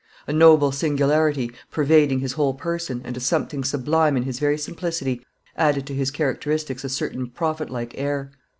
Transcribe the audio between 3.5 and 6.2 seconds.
sublime in his very simplicity, added to his